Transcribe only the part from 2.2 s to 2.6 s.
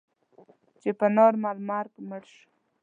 شو.